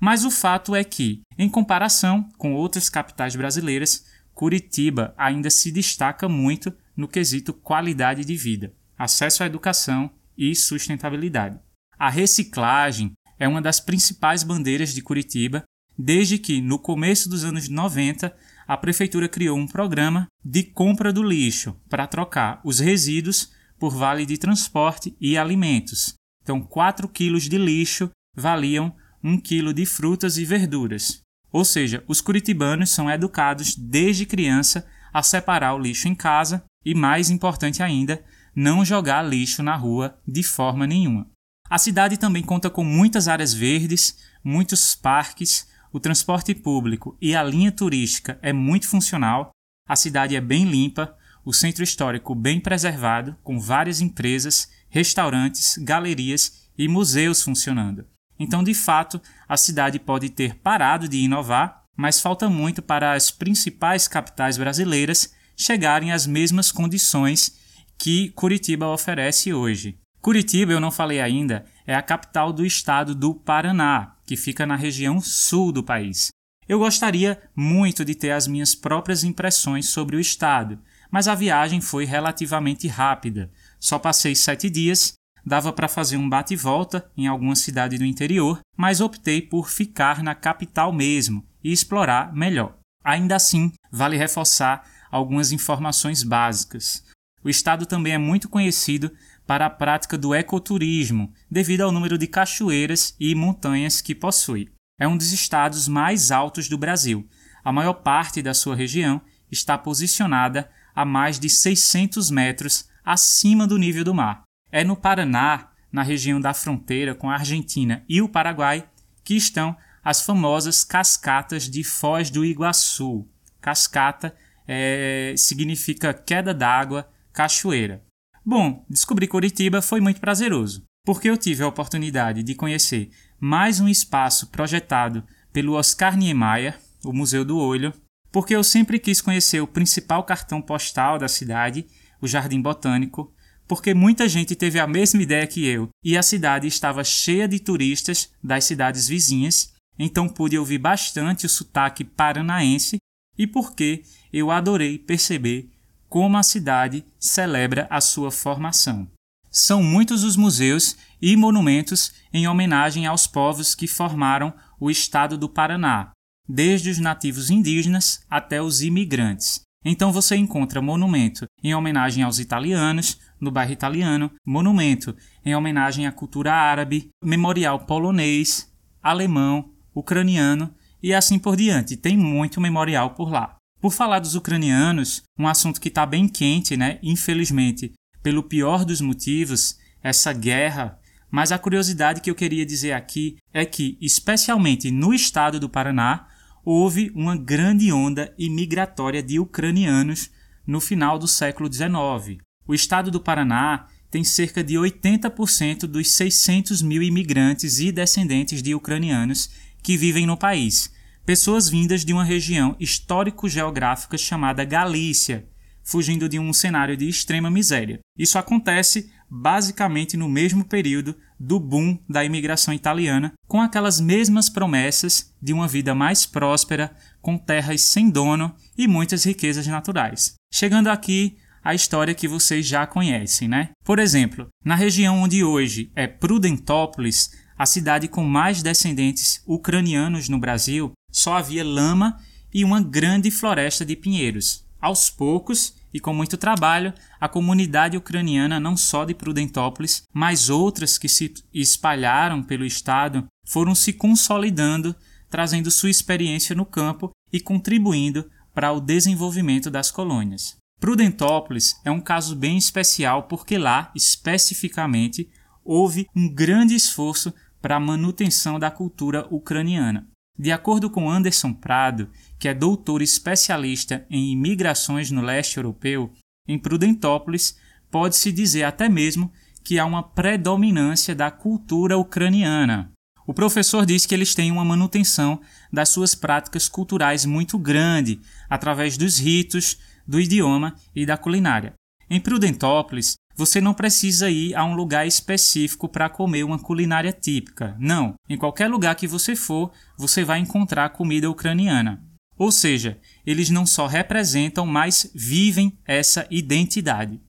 Mas 0.00 0.24
o 0.24 0.30
fato 0.30 0.74
é 0.74 0.82
que, 0.82 1.20
em 1.38 1.48
comparação 1.48 2.28
com 2.38 2.54
outras 2.54 2.88
capitais 2.88 3.36
brasileiras, 3.36 4.04
Curitiba 4.36 5.14
ainda 5.16 5.48
se 5.48 5.72
destaca 5.72 6.28
muito 6.28 6.70
no 6.94 7.08
quesito 7.08 7.54
qualidade 7.54 8.22
de 8.22 8.36
vida, 8.36 8.70
acesso 8.96 9.42
à 9.42 9.46
educação 9.46 10.10
e 10.36 10.54
sustentabilidade. 10.54 11.58
A 11.98 12.10
reciclagem 12.10 13.12
é 13.38 13.48
uma 13.48 13.62
das 13.62 13.80
principais 13.80 14.42
bandeiras 14.42 14.92
de 14.92 15.00
Curitiba, 15.00 15.62
desde 15.98 16.36
que, 16.36 16.60
no 16.60 16.78
começo 16.78 17.30
dos 17.30 17.44
anos 17.44 17.66
90, 17.70 18.36
a 18.68 18.76
prefeitura 18.76 19.26
criou 19.26 19.56
um 19.56 19.66
programa 19.66 20.26
de 20.44 20.64
compra 20.64 21.14
do 21.14 21.22
lixo 21.22 21.74
para 21.88 22.06
trocar 22.06 22.60
os 22.62 22.78
resíduos 22.78 23.50
por 23.78 23.94
vale 23.94 24.26
de 24.26 24.36
transporte 24.36 25.16
e 25.18 25.38
alimentos. 25.38 26.12
Então, 26.42 26.60
4 26.60 27.08
quilos 27.08 27.44
de 27.44 27.56
lixo 27.56 28.10
valiam 28.36 28.94
1 29.24 29.40
quilo 29.40 29.72
de 29.72 29.86
frutas 29.86 30.36
e 30.36 30.44
verduras. 30.44 31.24
Ou 31.56 31.64
seja, 31.64 32.04
os 32.06 32.20
curitibanos 32.20 32.90
são 32.90 33.10
educados 33.10 33.74
desde 33.74 34.26
criança 34.26 34.86
a 35.10 35.22
separar 35.22 35.74
o 35.74 35.78
lixo 35.78 36.06
em 36.06 36.14
casa 36.14 36.62
e, 36.84 36.94
mais 36.94 37.30
importante 37.30 37.82
ainda, 37.82 38.22
não 38.54 38.84
jogar 38.84 39.22
lixo 39.22 39.62
na 39.62 39.74
rua 39.74 40.20
de 40.28 40.42
forma 40.42 40.86
nenhuma. 40.86 41.30
A 41.70 41.78
cidade 41.78 42.18
também 42.18 42.42
conta 42.42 42.68
com 42.68 42.84
muitas 42.84 43.26
áreas 43.26 43.54
verdes, 43.54 44.18
muitos 44.44 44.94
parques, 44.94 45.66
o 45.90 45.98
transporte 45.98 46.54
público 46.54 47.16
e 47.22 47.34
a 47.34 47.42
linha 47.42 47.72
turística 47.72 48.38
é 48.42 48.52
muito 48.52 48.86
funcional, 48.86 49.48
a 49.88 49.96
cidade 49.96 50.36
é 50.36 50.42
bem 50.42 50.66
limpa, 50.66 51.16
o 51.42 51.54
centro 51.54 51.82
histórico 51.82 52.34
bem 52.34 52.60
preservado, 52.60 53.34
com 53.42 53.58
várias 53.58 54.02
empresas, 54.02 54.70
restaurantes, 54.90 55.78
galerias 55.78 56.68
e 56.76 56.86
museus 56.86 57.42
funcionando. 57.42 58.04
Então, 58.38 58.62
de 58.62 58.74
fato, 58.74 59.20
a 59.48 59.56
cidade 59.56 59.98
pode 59.98 60.30
ter 60.30 60.56
parado 60.56 61.08
de 61.08 61.18
inovar, 61.18 61.84
mas 61.96 62.20
falta 62.20 62.48
muito 62.48 62.82
para 62.82 63.12
as 63.12 63.30
principais 63.30 64.06
capitais 64.06 64.58
brasileiras 64.58 65.34
chegarem 65.56 66.12
às 66.12 66.26
mesmas 66.26 66.70
condições 66.70 67.56
que 67.98 68.30
Curitiba 68.30 68.88
oferece 68.88 69.54
hoje. 69.54 69.98
Curitiba, 70.20 70.72
eu 70.72 70.80
não 70.80 70.90
falei 70.90 71.20
ainda, 71.20 71.64
é 71.86 71.94
a 71.94 72.02
capital 72.02 72.52
do 72.52 72.66
estado 72.66 73.14
do 73.14 73.34
Paraná, 73.34 74.16
que 74.26 74.36
fica 74.36 74.66
na 74.66 74.76
região 74.76 75.20
sul 75.20 75.72
do 75.72 75.82
país. 75.82 76.28
Eu 76.68 76.80
gostaria 76.80 77.40
muito 77.54 78.04
de 78.04 78.14
ter 78.14 78.32
as 78.32 78.46
minhas 78.46 78.74
próprias 78.74 79.22
impressões 79.22 79.88
sobre 79.88 80.16
o 80.16 80.20
estado, 80.20 80.78
mas 81.10 81.28
a 81.28 81.34
viagem 81.34 81.80
foi 81.80 82.04
relativamente 82.04 82.88
rápida. 82.88 83.50
Só 83.78 83.98
passei 83.98 84.34
sete 84.34 84.68
dias 84.68 85.14
dava 85.46 85.72
para 85.72 85.86
fazer 85.86 86.16
um 86.16 86.28
bate 86.28 86.54
e 86.54 86.56
volta 86.56 87.08
em 87.16 87.28
alguma 87.28 87.54
cidade 87.54 87.96
do 87.96 88.04
interior, 88.04 88.58
mas 88.76 89.00
optei 89.00 89.40
por 89.40 89.70
ficar 89.70 90.20
na 90.20 90.34
capital 90.34 90.92
mesmo 90.92 91.46
e 91.62 91.72
explorar 91.72 92.34
melhor. 92.34 92.76
Ainda 93.04 93.36
assim, 93.36 93.72
vale 93.92 94.16
reforçar 94.16 94.84
algumas 95.08 95.52
informações 95.52 96.24
básicas. 96.24 97.04
O 97.44 97.48
estado 97.48 97.86
também 97.86 98.14
é 98.14 98.18
muito 98.18 98.48
conhecido 98.48 99.12
para 99.46 99.66
a 99.66 99.70
prática 99.70 100.18
do 100.18 100.34
ecoturismo, 100.34 101.32
devido 101.48 101.82
ao 101.82 101.92
número 101.92 102.18
de 102.18 102.26
cachoeiras 102.26 103.14
e 103.20 103.32
montanhas 103.32 104.00
que 104.00 104.16
possui. 104.16 104.68
É 104.98 105.06
um 105.06 105.16
dos 105.16 105.32
estados 105.32 105.86
mais 105.86 106.32
altos 106.32 106.68
do 106.68 106.76
Brasil. 106.76 107.28
A 107.62 107.70
maior 107.70 107.94
parte 107.94 108.42
da 108.42 108.52
sua 108.52 108.74
região 108.74 109.20
está 109.48 109.78
posicionada 109.78 110.68
a 110.92 111.04
mais 111.04 111.38
de 111.38 111.48
600 111.48 112.32
metros 112.32 112.88
acima 113.04 113.64
do 113.64 113.78
nível 113.78 114.02
do 114.02 114.14
mar. 114.14 114.45
É 114.76 114.84
no 114.84 114.94
Paraná, 114.94 115.70
na 115.90 116.02
região 116.02 116.38
da 116.38 116.52
fronteira 116.52 117.14
com 117.14 117.30
a 117.30 117.36
Argentina 117.36 118.04
e 118.06 118.20
o 118.20 118.28
Paraguai, 118.28 118.86
que 119.24 119.34
estão 119.34 119.74
as 120.04 120.20
famosas 120.20 120.84
cascatas 120.84 121.62
de 121.62 121.82
Foz 121.82 122.28
do 122.28 122.44
Iguaçu. 122.44 123.26
Cascata 123.58 124.36
é, 124.68 125.32
significa 125.34 126.12
queda 126.12 126.52
d'água, 126.52 127.08
cachoeira. 127.32 128.04
Bom, 128.44 128.84
descobrir 128.86 129.28
Curitiba 129.28 129.80
foi 129.80 129.98
muito 129.98 130.20
prazeroso, 130.20 130.82
porque 131.06 131.30
eu 131.30 131.38
tive 131.38 131.62
a 131.62 131.68
oportunidade 131.68 132.42
de 132.42 132.54
conhecer 132.54 133.08
mais 133.40 133.80
um 133.80 133.88
espaço 133.88 134.48
projetado 134.48 135.24
pelo 135.54 135.72
Oscar 135.72 136.18
Niemeyer, 136.18 136.78
o 137.02 137.14
Museu 137.14 137.46
do 137.46 137.58
Olho, 137.58 137.94
porque 138.30 138.54
eu 138.54 138.62
sempre 138.62 138.98
quis 138.98 139.22
conhecer 139.22 139.62
o 139.62 139.66
principal 139.66 140.22
cartão 140.22 140.60
postal 140.60 141.18
da 141.18 141.28
cidade, 141.28 141.86
o 142.20 142.28
Jardim 142.28 142.60
Botânico, 142.60 143.34
porque 143.68 143.94
muita 143.94 144.28
gente 144.28 144.54
teve 144.54 144.78
a 144.78 144.86
mesma 144.86 145.22
ideia 145.22 145.46
que 145.46 145.66
eu 145.66 145.88
e 146.04 146.16
a 146.16 146.22
cidade 146.22 146.66
estava 146.66 147.02
cheia 147.02 147.48
de 147.48 147.58
turistas 147.58 148.30
das 148.42 148.64
cidades 148.64 149.08
vizinhas, 149.08 149.72
então 149.98 150.28
pude 150.28 150.58
ouvir 150.58 150.78
bastante 150.78 151.46
o 151.46 151.48
sotaque 151.48 152.04
paranaense 152.04 152.98
e 153.36 153.46
porque 153.46 154.02
eu 154.32 154.50
adorei 154.50 154.98
perceber 154.98 155.68
como 156.08 156.36
a 156.36 156.42
cidade 156.42 157.04
celebra 157.18 157.86
a 157.90 158.00
sua 158.00 158.30
formação. 158.30 159.08
São 159.50 159.82
muitos 159.82 160.22
os 160.22 160.36
museus 160.36 160.96
e 161.20 161.34
monumentos 161.36 162.12
em 162.32 162.46
homenagem 162.46 163.06
aos 163.06 163.26
povos 163.26 163.74
que 163.74 163.86
formaram 163.86 164.52
o 164.78 164.90
estado 164.90 165.38
do 165.38 165.48
Paraná, 165.48 166.12
desde 166.48 166.90
os 166.90 166.98
nativos 166.98 167.50
indígenas 167.50 168.20
até 168.28 168.60
os 168.60 168.82
imigrantes. 168.82 169.65
Então 169.88 170.12
você 170.12 170.34
encontra 170.34 170.82
monumento 170.82 171.46
em 171.62 171.72
homenagem 171.72 172.24
aos 172.24 172.40
italianos, 172.40 173.20
no 173.40 173.52
bairro 173.52 173.72
italiano, 173.72 174.32
monumento 174.44 175.16
em 175.44 175.54
homenagem 175.54 176.08
à 176.08 176.12
cultura 176.12 176.52
árabe, 176.52 177.10
memorial 177.22 177.78
polonês, 177.86 178.68
alemão, 179.00 179.70
ucraniano 179.94 180.74
e 181.00 181.14
assim 181.14 181.38
por 181.38 181.54
diante. 181.54 181.96
Tem 181.96 182.16
muito 182.16 182.60
memorial 182.60 183.10
por 183.10 183.30
lá. 183.30 183.58
Por 183.80 183.92
falar 183.92 184.18
dos 184.18 184.34
ucranianos, 184.34 185.22
um 185.38 185.46
assunto 185.46 185.80
que 185.80 185.86
está 185.86 186.04
bem 186.04 186.26
quente, 186.26 186.76
né? 186.76 186.98
Infelizmente, 187.00 187.92
pelo 188.24 188.42
pior 188.42 188.84
dos 188.84 189.00
motivos, 189.00 189.78
essa 190.02 190.32
guerra. 190.32 190.98
Mas 191.30 191.52
a 191.52 191.58
curiosidade 191.58 192.20
que 192.20 192.30
eu 192.30 192.34
queria 192.34 192.66
dizer 192.66 192.90
aqui 192.90 193.36
é 193.52 193.64
que, 193.64 193.96
especialmente 194.00 194.90
no 194.90 195.14
estado 195.14 195.60
do 195.60 195.68
Paraná, 195.68 196.26
houve 196.66 197.12
uma 197.14 197.36
grande 197.36 197.92
onda 197.92 198.34
imigratória 198.36 199.22
de 199.22 199.38
ucranianos 199.38 200.30
no 200.66 200.80
final 200.80 201.16
do 201.16 201.28
século 201.28 201.72
XIX. 201.72 202.42
O 202.66 202.74
estado 202.74 203.08
do 203.08 203.20
Paraná 203.20 203.86
tem 204.10 204.24
cerca 204.24 204.64
de 204.64 204.74
80% 204.74 205.86
dos 205.86 206.10
600 206.10 206.82
mil 206.82 207.04
imigrantes 207.04 207.78
e 207.78 207.92
descendentes 207.92 208.64
de 208.64 208.74
ucranianos 208.74 209.48
que 209.80 209.96
vivem 209.96 210.26
no 210.26 210.36
país, 210.36 210.92
pessoas 211.24 211.68
vindas 211.68 212.04
de 212.04 212.12
uma 212.12 212.24
região 212.24 212.74
histórico-geográfica 212.80 214.18
chamada 214.18 214.64
Galícia, 214.64 215.48
fugindo 215.84 216.28
de 216.28 216.40
um 216.40 216.52
cenário 216.52 216.96
de 216.96 217.08
extrema 217.08 217.48
miséria. 217.48 218.00
Isso 218.18 218.40
acontece 218.40 219.12
basicamente 219.30 220.16
no 220.16 220.28
mesmo 220.28 220.64
período 220.64 221.16
do 221.38 221.60
boom 221.60 221.98
da 222.08 222.24
imigração 222.24 222.72
italiana, 222.72 223.32
com 223.46 223.60
aquelas 223.60 224.00
mesmas 224.00 224.48
promessas 224.48 225.32
de 225.40 225.52
uma 225.52 225.68
vida 225.68 225.94
mais 225.94 226.24
próspera, 226.24 226.94
com 227.20 227.36
terras 227.36 227.82
sem 227.82 228.08
dono 228.08 228.54
e 228.76 228.88
muitas 228.88 229.24
riquezas 229.24 229.66
naturais. 229.66 230.34
Chegando 230.52 230.88
aqui 230.88 231.36
a 231.62 231.74
história 231.74 232.14
que 232.14 232.28
vocês 232.28 232.64
já 232.64 232.86
conhecem, 232.86 233.48
né? 233.48 233.70
Por 233.84 233.98
exemplo, 233.98 234.48
na 234.64 234.76
região 234.76 235.20
onde 235.20 235.42
hoje 235.42 235.90
é 235.96 236.06
Prudentópolis, 236.06 237.32
a 237.58 237.66
cidade 237.66 238.06
com 238.06 238.22
mais 238.22 238.62
descendentes 238.62 239.42
ucranianos 239.46 240.28
no 240.28 240.38
Brasil, 240.38 240.92
só 241.10 241.36
havia 241.36 241.64
lama 241.64 242.18
e 242.54 242.64
uma 242.64 242.80
grande 242.80 243.30
floresta 243.30 243.84
de 243.84 243.96
pinheiros. 243.96 244.64
Aos 244.80 245.10
poucos, 245.10 245.74
e 245.96 246.00
com 246.00 246.12
muito 246.12 246.36
trabalho, 246.36 246.92
a 247.18 247.26
comunidade 247.26 247.96
ucraniana, 247.96 248.60
não 248.60 248.76
só 248.76 249.06
de 249.06 249.14
Prudentópolis, 249.14 250.02
mas 250.12 250.50
outras 250.50 250.98
que 250.98 251.08
se 251.08 251.32
espalharam 251.54 252.42
pelo 252.42 252.66
estado, 252.66 253.24
foram 253.48 253.74
se 253.74 253.94
consolidando, 253.94 254.94
trazendo 255.30 255.70
sua 255.70 255.88
experiência 255.88 256.54
no 256.54 256.66
campo 256.66 257.12
e 257.32 257.40
contribuindo 257.40 258.30
para 258.52 258.70
o 258.72 258.80
desenvolvimento 258.80 259.70
das 259.70 259.90
colônias. 259.90 260.58
Prudentópolis 260.78 261.80
é 261.82 261.90
um 261.90 262.00
caso 262.00 262.36
bem 262.36 262.58
especial 262.58 263.22
porque 263.22 263.56
lá, 263.56 263.90
especificamente, 263.96 265.30
houve 265.64 266.06
um 266.14 266.28
grande 266.28 266.74
esforço 266.74 267.32
para 267.62 267.76
a 267.76 267.80
manutenção 267.80 268.58
da 268.58 268.70
cultura 268.70 269.26
ucraniana. 269.30 270.06
De 270.38 270.52
acordo 270.52 270.90
com 270.90 271.10
Anderson 271.10 271.52
Prado, 271.52 272.10
que 272.38 272.48
é 272.48 272.54
doutor 272.54 273.00
especialista 273.00 274.06
em 274.10 274.32
imigrações 274.32 275.10
no 275.10 275.22
leste 275.22 275.56
europeu, 275.56 276.12
em 276.46 276.58
Prudentópolis 276.58 277.56
pode-se 277.90 278.30
dizer 278.30 278.64
até 278.64 278.88
mesmo 278.88 279.32
que 279.64 279.78
há 279.78 279.84
uma 279.84 280.02
predominância 280.02 281.14
da 281.14 281.30
cultura 281.30 281.96
ucraniana. 281.96 282.92
O 283.26 283.34
professor 283.34 283.84
diz 283.84 284.06
que 284.06 284.14
eles 284.14 284.34
têm 284.34 284.52
uma 284.52 284.64
manutenção 284.64 285.40
das 285.72 285.88
suas 285.88 286.14
práticas 286.14 286.68
culturais 286.68 287.24
muito 287.24 287.58
grande, 287.58 288.20
através 288.48 288.96
dos 288.96 289.18
ritos, 289.18 289.78
do 290.06 290.20
idioma 290.20 290.76
e 290.94 291.04
da 291.04 291.16
culinária. 291.16 291.74
Em 292.08 292.20
Prudentópolis, 292.20 293.16
você 293.36 293.60
não 293.60 293.74
precisa 293.74 294.30
ir 294.30 294.54
a 294.54 294.64
um 294.64 294.74
lugar 294.74 295.06
específico 295.06 295.88
para 295.88 296.08
comer 296.08 296.42
uma 296.42 296.58
culinária 296.58 297.12
típica. 297.12 297.76
Não, 297.78 298.14
em 298.28 298.36
qualquer 298.36 298.68
lugar 298.68 298.94
que 298.94 299.06
você 299.06 299.36
for, 299.36 299.70
você 299.98 300.24
vai 300.24 300.38
encontrar 300.38 300.88
comida 300.88 301.30
ucraniana. 301.30 302.02
Ou 302.38 302.50
seja, 302.50 302.98
eles 303.26 303.50
não 303.50 303.66
só 303.66 303.86
representam, 303.86 304.66
mas 304.66 305.10
vivem 305.14 305.78
essa 305.86 306.26
identidade. 306.30 307.20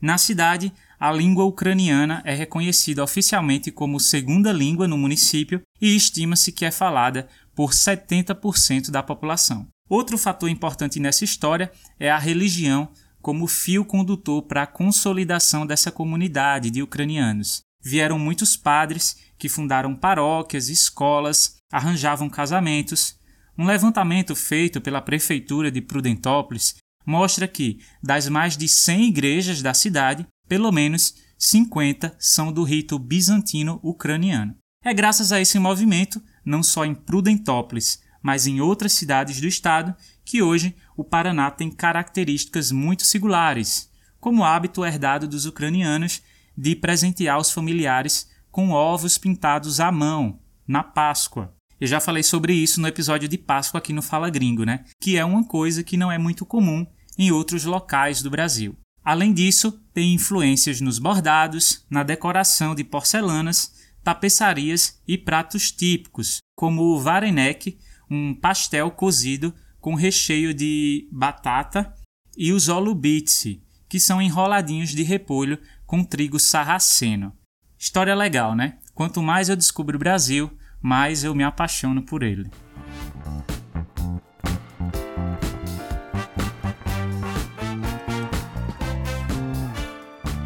Na 0.00 0.18
cidade, 0.18 0.72
a 0.98 1.12
língua 1.12 1.44
ucraniana 1.44 2.22
é 2.24 2.34
reconhecida 2.34 3.02
oficialmente 3.02 3.70
como 3.70 4.00
segunda 4.00 4.52
língua 4.52 4.88
no 4.88 4.98
município 4.98 5.62
e 5.80 5.94
estima-se 5.94 6.50
que 6.50 6.64
é 6.64 6.70
falada 6.70 7.28
por 7.54 7.70
70% 7.70 8.90
da 8.90 9.02
população. 9.02 9.68
Outro 9.88 10.16
fator 10.16 10.48
importante 10.48 10.98
nessa 10.98 11.24
história 11.24 11.70
é 11.98 12.10
a 12.10 12.18
religião 12.18 12.88
como 13.22 13.46
fio 13.46 13.84
condutor 13.84 14.42
para 14.42 14.64
a 14.64 14.66
consolidação 14.66 15.64
dessa 15.64 15.92
comunidade 15.92 16.70
de 16.70 16.82
ucranianos. 16.82 17.62
Vieram 17.80 18.18
muitos 18.18 18.56
padres 18.56 19.16
que 19.38 19.48
fundaram 19.48 19.94
paróquias, 19.94 20.68
escolas, 20.68 21.56
arranjavam 21.72 22.28
casamentos. 22.28 23.16
Um 23.56 23.64
levantamento 23.64 24.34
feito 24.34 24.80
pela 24.80 25.00
prefeitura 25.00 25.70
de 25.70 25.80
Prudentópolis 25.80 26.76
mostra 27.06 27.48
que, 27.48 27.80
das 28.02 28.28
mais 28.28 28.56
de 28.56 28.68
100 28.68 29.08
igrejas 29.08 29.62
da 29.62 29.72
cidade, 29.72 30.26
pelo 30.48 30.70
menos 30.70 31.14
50 31.38 32.14
são 32.18 32.52
do 32.52 32.62
rito 32.62 32.98
bizantino 32.98 33.80
ucraniano. 33.82 34.56
É 34.84 34.92
graças 34.92 35.32
a 35.32 35.40
esse 35.40 35.58
movimento, 35.58 36.22
não 36.44 36.62
só 36.62 36.84
em 36.84 36.94
Prudentópolis, 36.94 38.02
mas 38.22 38.46
em 38.46 38.60
outras 38.60 38.92
cidades 38.92 39.40
do 39.40 39.46
estado, 39.46 39.94
que 40.24 40.42
hoje 40.42 40.74
o 40.96 41.04
Paraná 41.04 41.50
tem 41.50 41.70
características 41.70 42.70
muito 42.72 43.04
singulares, 43.04 43.90
como 44.20 44.42
o 44.42 44.44
hábito 44.44 44.84
herdado 44.84 45.26
dos 45.26 45.46
ucranianos 45.46 46.22
de 46.56 46.76
presentear 46.76 47.38
os 47.38 47.50
familiares 47.50 48.30
com 48.50 48.70
ovos 48.70 49.16
pintados 49.18 49.80
à 49.80 49.90
mão, 49.90 50.38
na 50.66 50.82
Páscoa. 50.82 51.54
Eu 51.80 51.88
já 51.88 51.98
falei 51.98 52.22
sobre 52.22 52.52
isso 52.52 52.80
no 52.80 52.86
episódio 52.86 53.28
de 53.28 53.36
Páscoa 53.36 53.78
aqui 53.78 53.92
no 53.92 54.02
Fala 54.02 54.30
Gringo, 54.30 54.64
né? 54.64 54.84
Que 55.00 55.16
é 55.16 55.24
uma 55.24 55.44
coisa 55.44 55.82
que 55.82 55.96
não 55.96 56.12
é 56.12 56.18
muito 56.18 56.46
comum 56.46 56.86
em 57.18 57.32
outros 57.32 57.64
locais 57.64 58.22
do 58.22 58.30
Brasil. 58.30 58.76
Além 59.04 59.32
disso, 59.32 59.72
tem 59.92 60.14
influências 60.14 60.80
nos 60.80 61.00
bordados, 61.00 61.84
na 61.90 62.04
decoração 62.04 62.74
de 62.74 62.84
porcelanas, 62.84 63.72
tapeçarias 64.04 65.00
e 65.08 65.18
pratos 65.18 65.72
típicos, 65.72 66.38
como 66.54 66.82
o 66.82 67.00
varenek, 67.00 67.78
um 68.08 68.34
pastel 68.34 68.90
cozido 68.90 69.52
com 69.82 69.96
recheio 69.96 70.54
de 70.54 71.08
batata, 71.10 71.92
e 72.38 72.52
os 72.52 72.68
olubitsi, 72.68 73.62
que 73.88 73.98
são 73.98 74.22
enroladinhos 74.22 74.90
de 74.90 75.02
repolho 75.02 75.58
com 75.84 76.04
trigo 76.04 76.38
sarraceno. 76.38 77.32
História 77.76 78.14
legal, 78.14 78.54
né? 78.54 78.78
Quanto 78.94 79.20
mais 79.20 79.48
eu 79.48 79.56
descubro 79.56 79.96
o 79.96 79.98
Brasil, 79.98 80.50
mais 80.80 81.24
eu 81.24 81.34
me 81.34 81.42
apaixono 81.42 82.00
por 82.00 82.22
ele. 82.22 82.48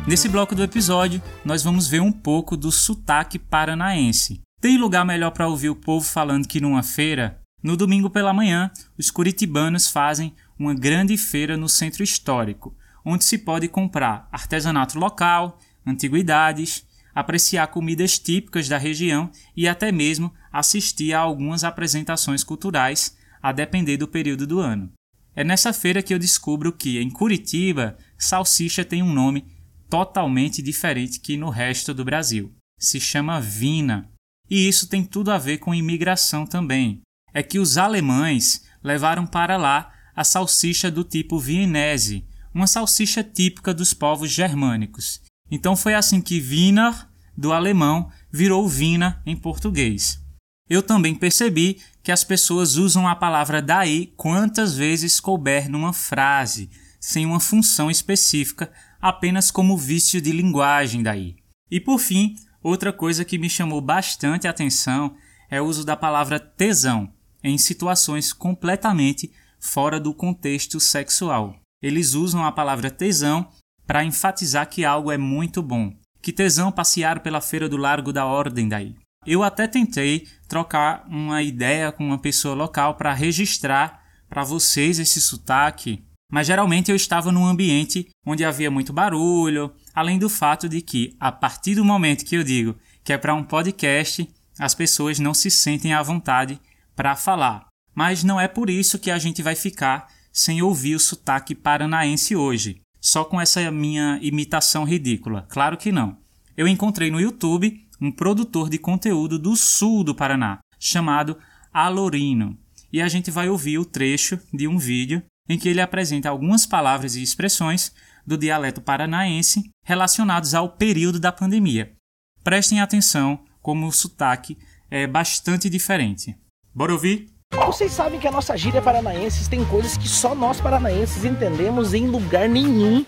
Nesse 0.08 0.30
bloco 0.30 0.54
do 0.54 0.62
episódio, 0.62 1.20
nós 1.44 1.62
vamos 1.62 1.86
ver 1.86 2.00
um 2.00 2.12
pouco 2.12 2.56
do 2.56 2.72
sotaque 2.72 3.38
paranaense. 3.38 4.40
Tem 4.62 4.78
lugar 4.78 5.04
melhor 5.04 5.30
para 5.30 5.46
ouvir 5.46 5.68
o 5.68 5.76
povo 5.76 6.06
falando 6.06 6.48
que 6.48 6.60
numa 6.60 6.82
feira? 6.82 7.38
No 7.66 7.76
domingo 7.76 8.08
pela 8.08 8.32
manhã, 8.32 8.70
os 8.96 9.10
curitibanos 9.10 9.88
fazem 9.88 10.32
uma 10.56 10.72
grande 10.72 11.18
feira 11.18 11.56
no 11.56 11.68
centro 11.68 12.04
histórico, 12.04 12.76
onde 13.04 13.24
se 13.24 13.36
pode 13.38 13.66
comprar 13.66 14.28
artesanato 14.30 14.96
local, 14.96 15.58
antiguidades, 15.84 16.86
apreciar 17.12 17.66
comidas 17.66 18.20
típicas 18.20 18.68
da 18.68 18.78
região 18.78 19.32
e 19.56 19.66
até 19.66 19.90
mesmo 19.90 20.32
assistir 20.52 21.12
a 21.12 21.18
algumas 21.18 21.64
apresentações 21.64 22.44
culturais, 22.44 23.16
a 23.42 23.50
depender 23.50 23.96
do 23.96 24.06
período 24.06 24.46
do 24.46 24.60
ano. 24.60 24.92
É 25.34 25.42
nessa 25.42 25.72
feira 25.72 26.04
que 26.04 26.14
eu 26.14 26.20
descubro 26.20 26.72
que, 26.72 27.00
em 27.00 27.10
Curitiba, 27.10 27.98
salsicha 28.16 28.84
tem 28.84 29.02
um 29.02 29.12
nome 29.12 29.44
totalmente 29.90 30.62
diferente 30.62 31.18
que 31.18 31.36
no 31.36 31.50
resto 31.50 31.92
do 31.92 32.04
Brasil. 32.04 32.54
Se 32.78 33.00
chama 33.00 33.40
Vina. 33.40 34.08
E 34.48 34.68
isso 34.68 34.88
tem 34.88 35.02
tudo 35.02 35.32
a 35.32 35.38
ver 35.38 35.58
com 35.58 35.74
imigração 35.74 36.46
também. 36.46 37.02
É 37.36 37.42
que 37.42 37.58
os 37.58 37.76
alemães 37.76 38.64
levaram 38.82 39.26
para 39.26 39.58
lá 39.58 39.92
a 40.14 40.24
salsicha 40.24 40.90
do 40.90 41.04
tipo 41.04 41.38
vienese, 41.38 42.26
uma 42.54 42.66
salsicha 42.66 43.22
típica 43.22 43.74
dos 43.74 43.92
povos 43.92 44.30
germânicos. 44.30 45.20
Então 45.50 45.76
foi 45.76 45.92
assim 45.92 46.22
que 46.22 46.40
Wiener, 46.40 46.94
do 47.36 47.52
alemão, 47.52 48.10
virou 48.32 48.66
Vina 48.66 49.20
em 49.26 49.36
português. 49.36 50.18
Eu 50.66 50.82
também 50.82 51.14
percebi 51.14 51.78
que 52.02 52.10
as 52.10 52.24
pessoas 52.24 52.76
usam 52.76 53.06
a 53.06 53.14
palavra 53.14 53.60
daí 53.60 54.14
quantas 54.16 54.74
vezes 54.74 55.20
couber 55.20 55.68
numa 55.68 55.92
frase, 55.92 56.70
sem 56.98 57.26
uma 57.26 57.38
função 57.38 57.90
específica 57.90 58.72
apenas 58.98 59.50
como 59.50 59.76
vício 59.76 60.22
de 60.22 60.32
linguagem 60.32 61.02
daí. 61.02 61.36
E 61.70 61.82
por 61.82 61.98
fim, 61.98 62.34
outra 62.62 62.94
coisa 62.94 63.26
que 63.26 63.36
me 63.36 63.50
chamou 63.50 63.82
bastante 63.82 64.48
atenção 64.48 65.14
é 65.50 65.60
o 65.60 65.66
uso 65.66 65.84
da 65.84 65.98
palavra 65.98 66.40
tesão 66.40 67.14
em 67.46 67.58
situações 67.58 68.32
completamente 68.32 69.32
fora 69.60 69.98
do 69.98 70.12
contexto 70.12 70.78
sexual. 70.80 71.56
Eles 71.82 72.14
usam 72.14 72.44
a 72.44 72.52
palavra 72.52 72.90
tesão 72.90 73.48
para 73.86 74.04
enfatizar 74.04 74.68
que 74.68 74.84
algo 74.84 75.12
é 75.12 75.18
muito 75.18 75.62
bom. 75.62 75.92
Que 76.20 76.32
tesão 76.32 76.72
passear 76.72 77.20
pela 77.20 77.40
feira 77.40 77.68
do 77.68 77.76
Largo 77.76 78.12
da 78.12 78.26
Ordem 78.26 78.68
daí. 78.68 78.94
Eu 79.26 79.42
até 79.42 79.66
tentei 79.66 80.26
trocar 80.48 81.04
uma 81.08 81.42
ideia 81.42 81.92
com 81.92 82.04
uma 82.04 82.18
pessoa 82.18 82.54
local 82.54 82.94
para 82.94 83.12
registrar 83.12 84.04
para 84.28 84.44
vocês 84.44 84.98
esse 84.98 85.20
sotaque 85.20 86.04
mas 86.30 86.46
geralmente 86.46 86.90
eu 86.90 86.96
estava 86.96 87.30
num 87.30 87.46
ambiente 87.46 88.08
onde 88.24 88.44
havia 88.44 88.70
muito 88.70 88.92
barulho, 88.92 89.72
além 89.94 90.18
do 90.18 90.28
fato 90.28 90.68
de 90.68 90.82
que, 90.82 91.14
a 91.20 91.30
partir 91.30 91.74
do 91.76 91.84
momento 91.84 92.24
que 92.24 92.36
eu 92.36 92.42
digo 92.42 92.76
que 93.04 93.12
é 93.12 93.18
para 93.18 93.34
um 93.34 93.44
podcast, 93.44 94.28
as 94.58 94.74
pessoas 94.74 95.20
não 95.20 95.32
se 95.32 95.48
sentem 95.48 95.92
à 95.94 96.02
vontade 96.02 96.60
para 96.96 97.14
falar. 97.14 97.68
Mas 97.94 98.24
não 98.24 98.40
é 98.40 98.48
por 98.48 98.68
isso 98.68 98.98
que 98.98 99.10
a 99.10 99.18
gente 99.18 99.42
vai 99.42 99.54
ficar 99.54 100.08
sem 100.32 100.60
ouvir 100.60 100.96
o 100.96 101.00
sotaque 101.00 101.54
paranaense 101.54 102.34
hoje, 102.34 102.80
só 103.00 103.24
com 103.24 103.40
essa 103.40 103.70
minha 103.70 104.18
imitação 104.20 104.84
ridícula. 104.84 105.46
Claro 105.48 105.76
que 105.76 105.92
não. 105.92 106.18
Eu 106.56 106.66
encontrei 106.66 107.10
no 107.10 107.20
YouTube 107.20 107.86
um 108.00 108.10
produtor 108.10 108.68
de 108.68 108.78
conteúdo 108.78 109.38
do 109.38 109.56
sul 109.56 110.02
do 110.02 110.14
Paraná, 110.14 110.58
chamado 110.78 111.38
Alorino, 111.72 112.58
e 112.92 113.00
a 113.00 113.08
gente 113.08 113.30
vai 113.30 113.48
ouvir 113.48 113.78
o 113.78 113.84
trecho 113.84 114.38
de 114.52 114.66
um 114.66 114.78
vídeo 114.78 115.22
em 115.48 115.58
que 115.58 115.68
ele 115.68 115.80
apresenta 115.80 116.28
algumas 116.28 116.66
palavras 116.66 117.14
e 117.14 117.22
expressões 117.22 117.92
do 118.26 118.36
dialeto 118.36 118.80
paranaense 118.80 119.70
relacionados 119.84 120.54
ao 120.54 120.70
período 120.76 121.20
da 121.20 121.30
pandemia. 121.30 121.94
Prestem 122.42 122.80
atenção 122.80 123.44
como 123.62 123.86
o 123.86 123.92
sotaque 123.92 124.58
é 124.90 125.06
bastante 125.06 125.68
diferente. 125.70 126.36
Bora 126.76 126.92
ouvir? 126.92 127.28
Vocês 127.64 127.90
sabem 127.90 128.20
que 128.20 128.28
a 128.28 128.30
nossa 128.30 128.54
gíria 128.54 128.82
paranaense 128.82 129.48
tem 129.48 129.64
coisas 129.64 129.96
que 129.96 130.06
só 130.06 130.34
nós 130.34 130.60
paranaenses 130.60 131.24
entendemos 131.24 131.94
em 131.94 132.06
lugar 132.06 132.50
nenhum 132.50 133.02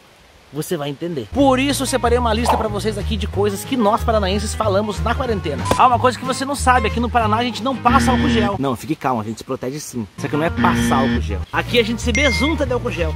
você 0.51 0.75
vai 0.75 0.89
entender. 0.89 1.29
Por 1.35 1.59
isso 1.59 1.83
eu 1.83 1.87
separei 1.87 2.17
uma 2.17 2.33
lista 2.33 2.57
para 2.57 2.67
vocês 2.67 2.97
aqui 2.97 3.15
de 3.15 3.27
coisas 3.27 3.67
que 3.67 3.77
nós 3.77 4.03
paranaenses 4.03 4.55
falamos 4.55 4.99
na 5.01 5.15
quarentena. 5.15 5.63
Ah, 5.77 5.87
uma 5.87 5.99
coisa 5.99 6.19
que 6.19 6.25
você 6.25 6.47
não 6.47 6.55
sabe, 6.55 6.87
aqui 6.89 6.99
no 6.99 7.11
Paraná 7.11 7.37
a 7.37 7.45
gente 7.45 7.63
não 7.63 7.77
passa 7.77 8.11
álcool 8.11 8.31
gel. 8.31 8.57
Não, 8.59 8.75
fique 8.75 8.97
calmo, 8.97 9.21
a 9.21 9.25
gente 9.25 9.37
se 9.37 9.45
protege 9.45 9.79
sim. 9.79 10.09
Só 10.17 10.29
que 10.29 10.35
não 10.35 10.45
é 10.45 10.49
passar 10.49 11.01
álcool 11.01 11.21
gel. 11.21 11.43
Aqui 11.53 11.79
a 11.79 11.83
gente 11.83 12.01
se 12.01 12.11
besunta 12.11 12.65
de 12.65 12.73
álcool 12.73 12.91
gel. 12.91 13.15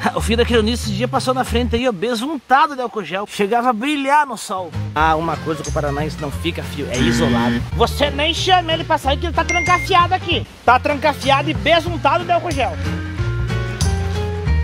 O 0.14 0.20
filho 0.20 0.38
da 0.38 0.44
Creonice 0.44 0.84
esse 0.84 0.92
dia 0.92 1.08
passou 1.08 1.34
na 1.34 1.44
frente 1.44 1.76
aí, 1.76 1.86
ó, 1.86 1.92
besuntado 1.92 2.74
de 2.74 2.82
álcool 2.82 3.04
gel. 3.04 3.26
Chegava 3.26 3.70
a 3.70 3.72
brilhar 3.72 4.26
no 4.26 4.36
sol. 4.36 4.70
Ah, 4.94 5.14
uma 5.16 5.36
coisa 5.38 5.62
que 5.62 5.68
o 5.68 5.72
paranaense 5.72 6.20
não 6.20 6.30
fica, 6.30 6.62
fio, 6.62 6.88
é 6.90 6.98
isolado. 6.98 7.60
Você 7.72 8.10
nem 8.10 8.32
chama 8.32 8.72
ele 8.72 8.84
pra 8.84 8.98
sair 8.98 9.18
que 9.18 9.26
ele 9.26 9.34
tá 9.34 9.44
trancafiado 9.44 10.14
aqui. 10.14 10.46
Tá 10.64 10.78
trancafiado 10.78 11.50
e 11.50 11.54
besuntado 11.54 12.24
de 12.24 12.32
álcool 12.32 12.50
gel. 12.50 12.72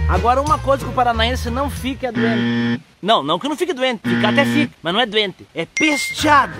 Agora, 0.08 0.40
uma 0.40 0.58
coisa 0.58 0.84
que 0.84 0.90
o 0.90 0.94
paranaense 0.94 1.50
não 1.50 1.68
fica 1.68 2.08
é 2.08 2.12
doente. 2.12 2.82
Não, 3.02 3.22
não 3.22 3.38
que 3.38 3.48
não 3.48 3.56
fique 3.56 3.72
doente, 3.72 4.08
fica 4.08 4.28
até 4.28 4.44
fica, 4.44 4.72
mas 4.82 4.92
não 4.92 5.00
é 5.00 5.06
doente, 5.06 5.46
é 5.54 5.66
pesteado. 5.66 6.54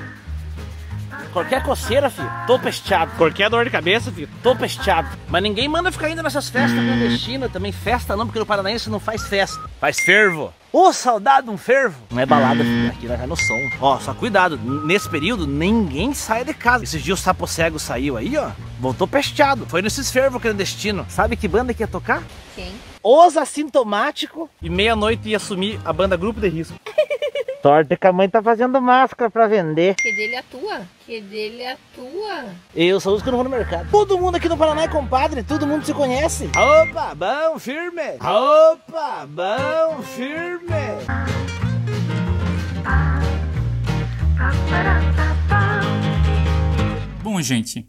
Qualquer 1.37 1.63
coceira, 1.63 2.09
filho, 2.09 2.33
tô 2.47 2.59
pesteado. 2.59 3.13
Qualquer 3.19 3.51
dor 3.51 3.63
de 3.63 3.71
cabeça, 3.71 4.11
filho, 4.11 4.27
tô 4.43 4.57
pesteado. 4.57 5.07
Mas 5.29 5.43
ninguém 5.43 5.69
manda 5.69 5.93
ficar 5.93 6.09
indo 6.09 6.23
nessas 6.23 6.49
festas 6.49 6.73
clandestinas 6.73 7.53
também. 7.53 7.71
Festa 7.73 8.17
não, 8.17 8.25
porque 8.25 8.39
no 8.39 8.47
Paranaense 8.47 8.89
não 8.89 8.99
faz 8.99 9.29
festa. 9.29 9.61
Faz 9.79 10.01
fervo. 10.01 10.51
Ô, 10.73 10.91
saudade 10.95 11.47
de 11.47 11.53
um 11.53 11.59
fervo. 11.59 11.95
Não 12.11 12.23
é 12.23 12.25
balada, 12.25 12.65
filho. 12.65 12.89
Aqui 12.89 13.07
nós 13.07 13.19
vai 13.19 13.27
no 13.27 13.37
som. 13.37 13.71
Ó, 13.83 13.99
só 13.99 14.15
cuidado. 14.15 14.57
Nesse 14.87 15.11
período, 15.11 15.47
ninguém 15.47 16.15
sai 16.15 16.43
de 16.43 16.55
casa. 16.55 16.85
Esses 16.85 17.03
dias 17.03 17.21
o 17.21 17.23
Sapo 17.23 17.47
Cego 17.47 17.79
saiu 17.79 18.17
aí, 18.17 18.35
ó. 18.39 18.53
Voltou 18.81 19.07
pesteado. 19.07 19.67
Foi 19.67 19.83
nesses 19.83 20.11
fervos 20.11 20.41
clandestinos. 20.41 21.05
Sabe 21.13 21.37
que 21.37 21.47
banda 21.47 21.75
que 21.75 21.83
ia 21.83 21.87
tocar? 21.87 22.23
Quem? 22.55 22.73
Os 23.03 23.37
Assintomático. 23.37 24.49
E 24.63 24.71
meia-noite 24.71 25.29
ia 25.29 25.37
assumir 25.37 25.79
a 25.85 25.93
banda 25.93 26.17
Grupo 26.17 26.41
de 26.41 26.49
Risco. 26.49 26.81
Sorte 27.67 27.97
que 27.97 28.07
a 28.07 28.13
mãe 28.13 28.29
tá 28.29 28.41
fazendo 28.41 28.81
máscara 28.81 29.29
pra 29.29 29.49
vender. 29.49 29.97
Que 29.97 30.15
dele 30.15 30.37
atua. 30.37 30.83
Que 31.05 31.21
dele 31.21 31.67
atua. 31.67 32.45
Eu 32.73 33.01
sou 33.01 33.17
os 33.17 33.23
que 33.25 33.29
não 33.29 33.39
vou 33.39 33.43
no 33.43 33.51
mercado. 33.51 33.91
Todo 33.91 34.17
mundo 34.17 34.37
aqui 34.37 34.49
no 34.49 34.57
Paraná 34.57 34.85
é 34.85 34.89
compadre, 34.89 35.43
todo 35.43 35.67
mundo 35.67 35.85
se 35.85 35.93
conhece. 35.93 36.49
Opa, 36.51 37.13
bom, 37.17 37.59
firme. 37.59 38.21
Opa, 38.21 39.27
bom, 39.27 40.01
firme. 40.01 40.71
Bom, 47.21 47.43
gente, 47.43 47.85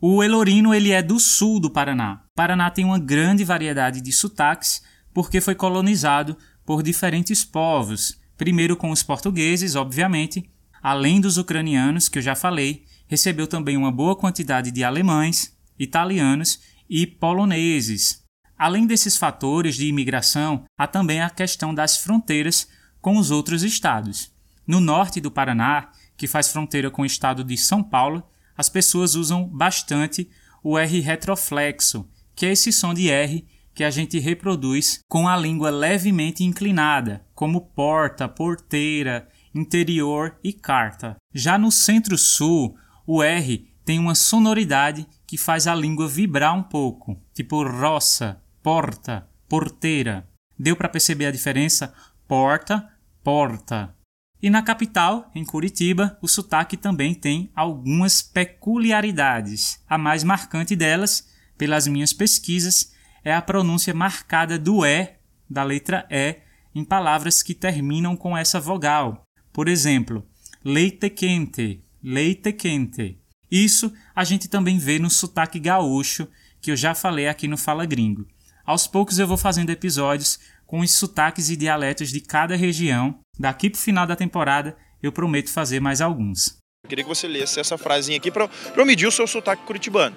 o 0.00 0.22
Elorino 0.22 0.72
ele 0.72 0.92
é 0.92 1.02
do 1.02 1.18
sul 1.18 1.58
do 1.58 1.68
Paraná. 1.68 2.20
O 2.30 2.36
Paraná 2.36 2.70
tem 2.70 2.84
uma 2.84 3.00
grande 3.00 3.42
variedade 3.42 4.00
de 4.00 4.12
sotaques 4.12 4.84
porque 5.12 5.40
foi 5.40 5.56
colonizado 5.56 6.36
por 6.64 6.80
diferentes 6.80 7.44
povos. 7.44 8.24
Primeiro 8.36 8.76
com 8.76 8.90
os 8.90 9.02
portugueses, 9.02 9.74
obviamente, 9.74 10.48
além 10.82 11.20
dos 11.20 11.38
ucranianos 11.38 12.08
que 12.08 12.18
eu 12.18 12.22
já 12.22 12.34
falei, 12.34 12.84
recebeu 13.06 13.46
também 13.46 13.76
uma 13.76 13.90
boa 13.90 14.14
quantidade 14.14 14.70
de 14.70 14.84
alemães, 14.84 15.56
italianos 15.78 16.60
e 16.88 17.06
poloneses. 17.06 18.22
Além 18.58 18.86
desses 18.86 19.16
fatores 19.16 19.76
de 19.76 19.86
imigração, 19.86 20.64
há 20.78 20.86
também 20.86 21.20
a 21.20 21.30
questão 21.30 21.74
das 21.74 21.98
fronteiras 21.98 22.68
com 23.00 23.18
os 23.18 23.30
outros 23.30 23.62
estados. 23.62 24.32
No 24.66 24.80
norte 24.80 25.20
do 25.20 25.30
Paraná, 25.30 25.90
que 26.16 26.26
faz 26.26 26.48
fronteira 26.48 26.90
com 26.90 27.02
o 27.02 27.06
estado 27.06 27.44
de 27.44 27.56
São 27.56 27.82
Paulo, 27.82 28.22
as 28.56 28.68
pessoas 28.68 29.14
usam 29.14 29.46
bastante 29.46 30.28
o 30.62 30.78
R 30.78 31.00
retroflexo, 31.00 32.08
que 32.34 32.46
é 32.46 32.52
esse 32.52 32.72
som 32.72 32.92
de 32.92 33.10
R 33.10 33.46
que 33.76 33.84
a 33.84 33.90
gente 33.90 34.18
reproduz 34.18 35.00
com 35.06 35.28
a 35.28 35.36
língua 35.36 35.68
levemente 35.68 36.42
inclinada, 36.42 37.22
como 37.34 37.60
porta, 37.60 38.26
porteira, 38.26 39.28
interior 39.54 40.34
e 40.42 40.50
carta. 40.50 41.14
Já 41.34 41.58
no 41.58 41.70
centro-sul, 41.70 42.74
o 43.06 43.22
R 43.22 43.70
tem 43.84 43.98
uma 43.98 44.14
sonoridade 44.14 45.06
que 45.26 45.36
faz 45.36 45.66
a 45.66 45.74
língua 45.74 46.08
vibrar 46.08 46.56
um 46.56 46.62
pouco, 46.62 47.20
tipo 47.34 47.62
roça, 47.68 48.42
porta, 48.62 49.28
porteira. 49.46 50.26
Deu 50.58 50.74
para 50.74 50.88
perceber 50.88 51.26
a 51.26 51.30
diferença? 51.30 51.92
Porta, 52.26 52.88
porta. 53.22 53.94
E 54.42 54.48
na 54.48 54.62
capital, 54.62 55.30
em 55.34 55.44
Curitiba, 55.44 56.18
o 56.22 56.28
sotaque 56.28 56.78
também 56.78 57.12
tem 57.12 57.50
algumas 57.54 58.22
peculiaridades. 58.22 59.82
A 59.86 59.98
mais 59.98 60.24
marcante 60.24 60.74
delas, 60.74 61.28
pelas 61.58 61.86
minhas 61.86 62.14
pesquisas, 62.14 62.95
é 63.26 63.34
a 63.34 63.42
pronúncia 63.42 63.92
marcada 63.92 64.56
do 64.56 64.86
E, 64.86 65.08
da 65.50 65.64
letra 65.64 66.06
E, 66.08 66.36
em 66.72 66.84
palavras 66.84 67.42
que 67.42 67.54
terminam 67.54 68.16
com 68.16 68.38
essa 68.38 68.60
vogal. 68.60 69.24
Por 69.52 69.66
exemplo, 69.66 70.24
leite 70.64 71.10
quente, 71.10 71.82
leite 72.00 72.52
quente. 72.52 73.18
Isso 73.50 73.92
a 74.14 74.22
gente 74.22 74.46
também 74.46 74.78
vê 74.78 75.00
no 75.00 75.10
sotaque 75.10 75.58
gaúcho, 75.58 76.28
que 76.60 76.70
eu 76.70 76.76
já 76.76 76.94
falei 76.94 77.26
aqui 77.26 77.48
no 77.48 77.56
Fala 77.56 77.84
Gringo. 77.84 78.28
Aos 78.64 78.86
poucos 78.86 79.18
eu 79.18 79.26
vou 79.26 79.36
fazendo 79.36 79.70
episódios 79.70 80.38
com 80.64 80.78
os 80.78 80.92
sotaques 80.92 81.50
e 81.50 81.56
dialetos 81.56 82.10
de 82.10 82.20
cada 82.20 82.54
região. 82.54 83.18
Daqui 83.36 83.68
pro 83.68 83.80
final 83.80 84.06
da 84.06 84.14
temporada 84.14 84.76
eu 85.02 85.10
prometo 85.10 85.50
fazer 85.50 85.80
mais 85.80 86.00
alguns. 86.00 86.58
Eu 86.84 86.88
queria 86.88 87.02
que 87.02 87.08
você 87.08 87.26
lesse 87.26 87.58
essa 87.58 87.76
frasinha 87.76 88.18
aqui 88.18 88.30
para 88.30 88.48
eu 88.76 88.86
medir 88.86 89.08
o 89.08 89.10
seu 89.10 89.26
sotaque 89.26 89.64
curitibano. 89.64 90.14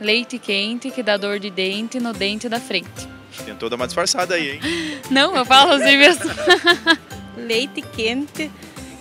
Leite 0.00 0.38
quente 0.38 0.90
que 0.90 1.02
dá 1.02 1.16
dor 1.16 1.38
de 1.38 1.50
dente 1.50 2.00
no 2.00 2.12
dente 2.12 2.48
da 2.48 2.58
frente. 2.58 2.88
Tentou 3.44 3.68
dar 3.68 3.76
uma 3.76 3.86
disfarçada 3.86 4.34
aí, 4.34 4.52
hein? 4.52 4.60
Não, 5.10 5.36
eu 5.36 5.44
falo 5.44 5.72
assim 5.72 5.96
mesmo. 5.96 6.24
Leite 7.36 7.82
quente 7.82 8.50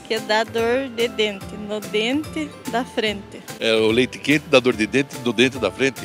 que 0.07 0.19
dá 0.19 0.43
dor 0.43 0.89
de 0.89 1.07
dente 1.07 1.55
no 1.55 1.79
dente 1.79 2.49
da 2.71 2.83
frente. 2.83 3.41
É 3.59 3.73
o 3.75 3.91
leite 3.91 4.17
quente 4.17 4.45
dá 4.49 4.59
dor 4.59 4.75
de 4.75 4.87
dente 4.87 5.15
no 5.23 5.31
dente 5.31 5.59
da 5.59 5.69
frente. 5.71 6.01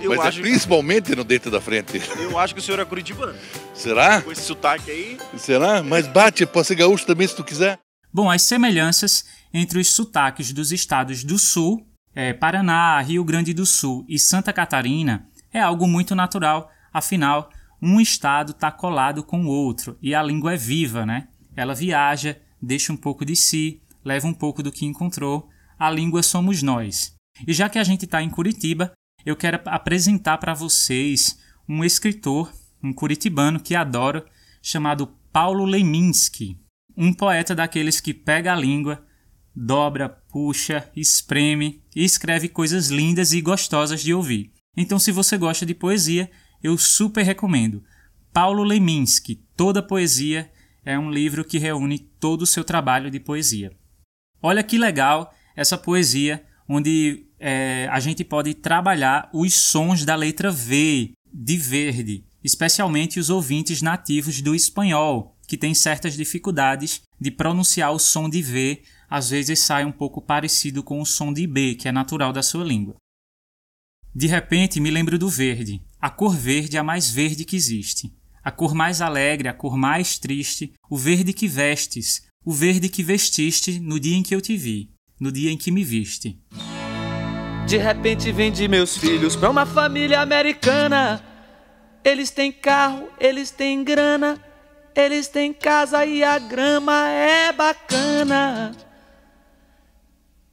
Eu 0.00 0.10
Mas 0.10 0.20
acho, 0.20 0.38
é 0.38 0.42
principalmente 0.42 1.14
no 1.14 1.22
dente 1.22 1.50
da 1.50 1.60
frente. 1.60 2.00
eu 2.18 2.38
acho 2.38 2.54
que 2.54 2.60
o 2.60 2.62
senhor 2.62 2.80
é 2.80 2.84
curitibano. 2.84 3.34
Será? 3.74 4.22
Com 4.22 4.32
esse 4.32 4.42
sotaque 4.42 4.90
aí, 4.90 5.18
Será? 5.36 5.82
Mas 5.82 6.06
bate, 6.06 6.46
pode 6.46 6.66
ser 6.66 6.74
gaúcho 6.76 7.04
também 7.06 7.28
se 7.28 7.36
tu 7.36 7.44
quiser. 7.44 7.78
Bom, 8.12 8.30
as 8.30 8.42
semelhanças 8.42 9.24
entre 9.52 9.78
os 9.78 9.88
sotaques 9.88 10.52
dos 10.52 10.72
estados 10.72 11.22
do 11.22 11.38
Sul, 11.38 11.86
é, 12.14 12.32
Paraná, 12.32 13.00
Rio 13.00 13.24
Grande 13.24 13.52
do 13.52 13.64
Sul 13.64 14.04
e 14.08 14.18
Santa 14.18 14.52
Catarina, 14.52 15.28
é 15.52 15.60
algo 15.60 15.86
muito 15.86 16.14
natural, 16.14 16.70
afinal, 16.92 17.50
um 17.80 18.00
estado 18.00 18.52
está 18.52 18.70
colado 18.70 19.22
com 19.22 19.44
o 19.44 19.48
outro 19.48 19.98
e 20.00 20.14
a 20.14 20.22
língua 20.22 20.54
é 20.54 20.56
viva, 20.56 21.04
né? 21.04 21.28
Ela 21.56 21.74
viaja, 21.74 22.38
deixa 22.60 22.92
um 22.92 22.96
pouco 22.96 23.24
de 23.24 23.34
si, 23.34 23.82
leva 24.04 24.26
um 24.26 24.34
pouco 24.34 24.62
do 24.62 24.72
que 24.72 24.86
encontrou. 24.86 25.48
A 25.78 25.90
língua 25.90 26.22
somos 26.22 26.62
nós. 26.62 27.14
E 27.46 27.52
já 27.52 27.68
que 27.68 27.78
a 27.78 27.84
gente 27.84 28.04
está 28.04 28.22
em 28.22 28.30
Curitiba, 28.30 28.92
eu 29.26 29.34
quero 29.34 29.60
apresentar 29.66 30.38
para 30.38 30.54
vocês 30.54 31.38
um 31.68 31.84
escritor, 31.84 32.52
um 32.82 32.92
curitibano 32.92 33.60
que 33.60 33.74
adoro, 33.74 34.24
chamado 34.62 35.08
Paulo 35.32 35.64
Leminski. 35.64 36.58
Um 36.96 37.12
poeta 37.12 37.54
daqueles 37.54 38.00
que 38.00 38.14
pega 38.14 38.52
a 38.52 38.56
língua, 38.56 39.04
dobra, 39.54 40.08
puxa, 40.08 40.90
espreme 40.96 41.82
e 41.94 42.04
escreve 42.04 42.48
coisas 42.48 42.88
lindas 42.88 43.32
e 43.32 43.40
gostosas 43.40 44.02
de 44.02 44.14
ouvir. 44.14 44.52
Então, 44.76 44.98
se 44.98 45.12
você 45.12 45.36
gosta 45.36 45.66
de 45.66 45.74
poesia, 45.74 46.30
eu 46.62 46.78
super 46.78 47.22
recomendo. 47.22 47.82
Paulo 48.32 48.62
Leminski, 48.62 49.44
Toda 49.56 49.82
Poesia, 49.82 50.50
é 50.84 50.98
um 50.98 51.10
livro 51.10 51.44
que 51.44 51.58
reúne 51.58 51.98
todo 51.98 52.42
o 52.42 52.46
seu 52.46 52.64
trabalho 52.64 53.10
de 53.10 53.20
poesia. 53.20 53.72
Olha 54.42 54.62
que 54.62 54.78
legal 54.78 55.32
essa 55.54 55.76
poesia, 55.76 56.42
onde 56.68 57.26
é, 57.38 57.88
a 57.90 58.00
gente 58.00 58.24
pode 58.24 58.54
trabalhar 58.54 59.28
os 59.32 59.54
sons 59.54 60.04
da 60.04 60.16
letra 60.16 60.50
V, 60.50 61.12
de 61.32 61.56
verde, 61.56 62.24
especialmente 62.42 63.20
os 63.20 63.30
ouvintes 63.30 63.82
nativos 63.82 64.40
do 64.40 64.54
espanhol, 64.54 65.36
que 65.46 65.56
têm 65.56 65.74
certas 65.74 66.14
dificuldades 66.14 67.02
de 67.20 67.30
pronunciar 67.30 67.92
o 67.92 67.98
som 67.98 68.28
de 68.28 68.42
V, 68.42 68.82
às 69.12 69.28
vezes 69.28 69.58
sai 69.58 69.84
um 69.84 69.92
pouco 69.92 70.22
parecido 70.22 70.82
com 70.82 70.98
o 70.98 71.04
som 71.04 71.34
de 71.34 71.46
B, 71.46 71.74
que 71.74 71.86
é 71.86 71.92
natural 71.92 72.32
da 72.32 72.42
sua 72.42 72.64
língua. 72.64 72.96
De 74.14 74.26
repente 74.26 74.80
me 74.80 74.90
lembro 74.90 75.18
do 75.18 75.28
verde. 75.28 75.82
A 76.00 76.08
cor 76.08 76.34
verde 76.34 76.78
é 76.78 76.80
a 76.80 76.82
mais 76.82 77.10
verde 77.10 77.44
que 77.44 77.54
existe. 77.54 78.10
A 78.42 78.50
cor 78.50 78.74
mais 78.74 79.02
alegre, 79.02 79.48
a 79.48 79.52
cor 79.52 79.76
mais 79.76 80.18
triste, 80.18 80.72
o 80.88 80.96
verde 80.96 81.34
que 81.34 81.46
vestes, 81.46 82.22
o 82.42 82.54
verde 82.54 82.88
que 82.88 83.02
vestiste 83.02 83.78
no 83.80 84.00
dia 84.00 84.16
em 84.16 84.22
que 84.22 84.34
eu 84.34 84.40
te 84.40 84.56
vi, 84.56 84.94
no 85.20 85.30
dia 85.30 85.50
em 85.50 85.58
que 85.58 85.70
me 85.70 85.84
viste. 85.84 86.40
De 87.68 87.76
repente 87.76 88.32
vendi 88.32 88.66
meus 88.66 88.96
filhos 88.96 89.36
pra 89.36 89.50
uma 89.50 89.66
família 89.66 90.22
americana. 90.22 91.22
Eles 92.02 92.30
têm 92.30 92.50
carro, 92.50 93.10
eles 93.20 93.50
têm 93.50 93.84
grana, 93.84 94.42
eles 94.96 95.28
têm 95.28 95.52
casa 95.52 96.06
e 96.06 96.24
a 96.24 96.38
grama 96.38 97.08
é 97.10 97.52
bacana. 97.52 98.72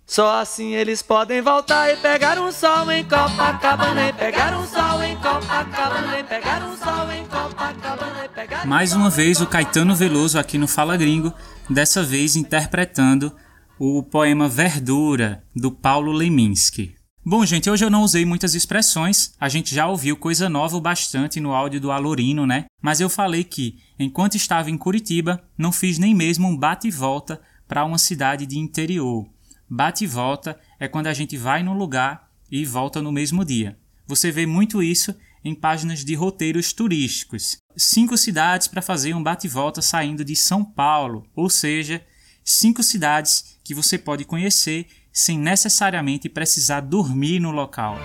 Só 0.10 0.42
assim 0.42 0.74
eles 0.74 1.04
podem 1.04 1.40
voltar 1.40 1.94
e 1.94 1.98
pegar 1.98 2.42
um 2.42 2.52
sol 2.52 2.92
em 2.92 3.04
Copacabana 3.04 4.10
e 4.10 4.14
pegar 4.14 4.60
um 4.60 4.66
sol 4.66 5.04
em 5.04 5.16
Copacabana 5.18 6.20
e 6.20 6.24
pegar 6.24 6.64
um 6.64 6.76
sol 6.76 7.12
em 7.12 7.24
Copacabana 7.26 8.26
e 8.26 8.30
pegar 8.30 8.66
Mais 8.66 8.94
uma 8.94 9.12
vez 9.12 9.40
o 9.40 9.46
Caetano 9.46 9.96
Veloso 9.96 10.40
aqui 10.40 10.58
no 10.58 10.68
Fala 10.68 10.98
Gringo, 10.98 11.32
dessa 11.70 12.02
vez 12.02 12.36
interpretando 12.36 13.32
o 13.78 14.02
poema 14.02 14.50
Verdura 14.50 15.44
do 15.56 15.70
Paulo 15.70 16.12
Leminski. 16.12 16.96
Bom, 17.24 17.46
gente, 17.46 17.70
hoje 17.70 17.86
eu 17.86 17.92
não 17.92 18.02
usei 18.02 18.26
muitas 18.26 18.56
expressões, 18.56 19.36
a 19.40 19.48
gente 19.48 19.76
já 19.76 19.86
ouviu 19.86 20.18
coisa 20.18 20.50
nova 20.50 20.76
o 20.76 20.82
bastante 20.82 21.40
no 21.40 21.54
áudio 21.54 21.80
do 21.80 21.92
Alorino, 21.92 22.48
né? 22.48 22.66
Mas 22.82 23.00
eu 23.00 23.12
falei 23.12 23.44
que, 23.44 23.76
enquanto 24.00 24.34
estava 24.34 24.72
em 24.72 24.78
Curitiba, 24.78 25.40
não 25.56 25.72
fiz 25.72 26.00
nem 26.00 26.16
mesmo 26.16 26.48
um 26.48 26.58
bate 26.58 26.88
e 26.88 26.92
volta 26.92 27.40
para 27.68 27.86
uma 27.86 28.00
cidade 28.00 28.48
de 28.48 28.58
interior. 28.58 29.28
Bate 29.70 30.04
e 30.04 30.08
volta 30.08 30.60
é 30.80 30.88
quando 30.88 31.08
a 31.08 31.14
gente 31.14 31.38
vai 31.38 31.62
num 31.62 31.78
lugar 31.78 32.28
e 32.52 32.66
volta 32.66 33.02
no 33.02 33.12
mesmo 33.12 33.46
dia. 33.46 33.78
Você 34.08 34.32
vê 34.32 34.46
muito 34.48 34.82
isso 34.82 35.16
em 35.46 35.54
páginas 35.54 36.04
de 36.04 36.16
roteiros 36.16 36.74
turísticos. 36.74 37.58
Cinco 37.78 38.18
cidades 38.18 38.68
para 38.68 38.82
fazer 38.82 39.14
um 39.14 39.22
bate 39.22 39.46
e 39.46 39.50
volta 39.50 39.82
saindo 39.82 40.26
de 40.26 40.36
São 40.36 40.66
Paulo, 40.66 41.24
ou 41.36 41.50
seja, 41.50 42.04
cinco 42.44 42.82
cidades 42.82 43.60
que 43.64 43.76
você 43.76 43.98
pode 43.98 44.26
conhecer 44.26 44.88
sem 45.14 45.38
necessariamente 45.38 46.28
precisar 46.28 46.82
dormir 46.82 47.40
no 47.40 47.52
local. 47.52 47.98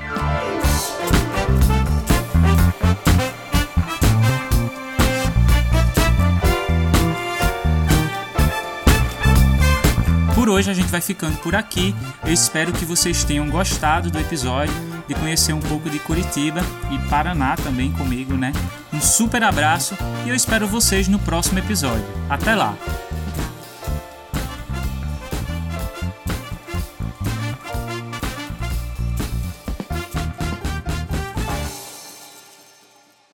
Hoje 10.54 10.70
a 10.70 10.74
gente 10.74 10.88
vai 10.88 11.00
ficando 11.00 11.36
por 11.38 11.54
aqui. 11.54 11.94
Eu 12.24 12.32
espero 12.32 12.72
que 12.72 12.84
vocês 12.84 13.24
tenham 13.24 13.50
gostado 13.50 14.10
do 14.10 14.18
episódio, 14.18 14.74
de 15.08 15.14
conhecer 15.14 15.52
um 15.52 15.60
pouco 15.60 15.90
de 15.90 15.98
Curitiba 15.98 16.60
e 16.90 16.98
Paraná 17.10 17.56
também 17.56 17.90
comigo, 17.92 18.34
né? 18.34 18.52
Um 18.92 19.00
super 19.00 19.42
abraço 19.42 19.96
e 20.24 20.28
eu 20.28 20.34
espero 20.34 20.66
vocês 20.66 21.08
no 21.08 21.18
próximo 21.18 21.58
episódio. 21.58 22.06
Até 22.30 22.54
lá! 22.54 22.76